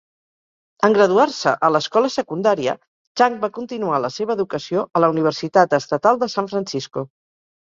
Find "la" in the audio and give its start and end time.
4.07-4.11, 5.05-5.11